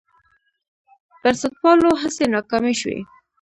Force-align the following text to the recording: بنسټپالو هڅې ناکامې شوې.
بنسټپالو 1.21 1.89
هڅې 2.01 2.25
ناکامې 2.33 2.73
شوې. 2.81 2.97